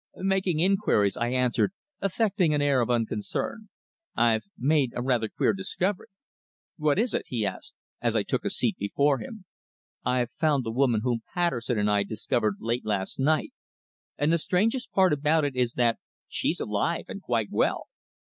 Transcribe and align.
"Making 0.15 0.59
inquiries," 0.61 1.15
I 1.15 1.27
answered, 1.27 1.73
affecting 1.99 2.55
an 2.55 2.61
air 2.63 2.81
of 2.81 2.89
unconcern. 2.89 3.69
"I've 4.15 4.45
made 4.57 4.93
a 4.95 5.01
rather 5.03 5.29
queer 5.29 5.53
discovery." 5.53 6.07
"What 6.77 6.97
is 6.97 7.13
it?" 7.13 7.25
he 7.27 7.45
asked, 7.45 7.75
as 8.01 8.15
I 8.15 8.23
took 8.23 8.43
a 8.43 8.49
seat 8.49 8.77
before 8.77 9.19
him. 9.19 9.45
"I've 10.03 10.31
found 10.31 10.63
the 10.63 10.71
woman 10.71 11.01
whom 11.03 11.21
Patterson 11.35 11.77
and 11.77 11.87
I 11.91 12.01
discovered 12.01 12.55
dead 12.67 12.79
last 12.83 13.19
night, 13.19 13.53
and 14.17 14.33
the 14.33 14.39
strangest 14.39 14.91
part 14.91 15.13
about 15.13 15.45
it 15.45 15.55
is 15.55 15.73
that 15.73 15.99
she's 16.27 16.59
alive 16.59 17.05
and 17.07 17.21
quite 17.21 17.49
well." 17.51 17.83